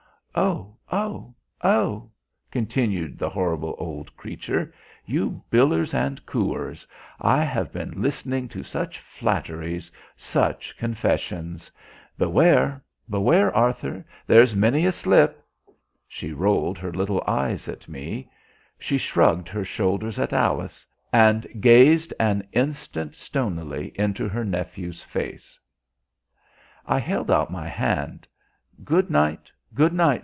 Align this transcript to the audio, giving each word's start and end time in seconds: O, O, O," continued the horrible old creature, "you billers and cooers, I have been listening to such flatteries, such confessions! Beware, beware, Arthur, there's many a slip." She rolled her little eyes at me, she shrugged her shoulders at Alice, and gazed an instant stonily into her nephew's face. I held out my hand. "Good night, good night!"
O, 0.33 0.77
O, 0.93 1.35
O," 1.61 2.09
continued 2.51 3.19
the 3.19 3.27
horrible 3.29 3.75
old 3.77 4.15
creature, 4.15 4.73
"you 5.05 5.43
billers 5.51 5.93
and 5.93 6.25
cooers, 6.25 6.87
I 7.19 7.43
have 7.43 7.73
been 7.73 8.01
listening 8.01 8.47
to 8.49 8.63
such 8.63 8.97
flatteries, 8.97 9.91
such 10.15 10.77
confessions! 10.77 11.69
Beware, 12.17 12.81
beware, 13.09 13.53
Arthur, 13.53 14.05
there's 14.25 14.55
many 14.55 14.85
a 14.85 14.93
slip." 14.93 15.45
She 16.07 16.31
rolled 16.31 16.77
her 16.79 16.93
little 16.93 17.21
eyes 17.27 17.67
at 17.67 17.89
me, 17.89 18.31
she 18.79 18.97
shrugged 18.97 19.49
her 19.49 19.65
shoulders 19.65 20.17
at 20.17 20.31
Alice, 20.31 20.87
and 21.11 21.45
gazed 21.59 22.13
an 22.21 22.47
instant 22.53 23.15
stonily 23.15 23.91
into 23.95 24.29
her 24.29 24.45
nephew's 24.45 25.03
face. 25.03 25.59
I 26.85 26.99
held 26.99 27.29
out 27.29 27.51
my 27.51 27.67
hand. 27.67 28.29
"Good 28.85 29.09
night, 29.09 29.51
good 29.73 29.93
night!" 29.93 30.19